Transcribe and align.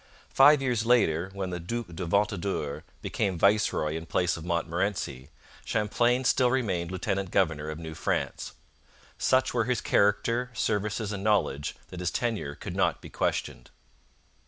Five 0.33 0.63
years 0.63 0.83
later, 0.83 1.29
when 1.33 1.51
the 1.51 1.59
Duc 1.59 1.85
de 1.93 2.07
Ventadour 2.07 2.83
became 3.03 3.37
viceroy 3.37 3.95
in 3.95 4.07
place 4.07 4.35
of 4.35 4.43
Montmorency, 4.43 5.29
Champlain 5.63 6.23
still 6.23 6.49
remained 6.49 6.89
lieutenant 6.89 7.31
general 7.31 7.69
of 7.71 7.77
New 7.77 7.93
France. 7.93 8.53
Such 9.19 9.53
were 9.53 9.65
his 9.65 9.79
character, 9.79 10.49
services, 10.55 11.11
and 11.11 11.23
knowledge 11.23 11.75
that 11.89 11.99
his 11.99 12.09
tenure 12.09 12.55
could 12.55 12.75
not 12.75 12.99
be 12.99 13.11
questioned. 13.11 13.69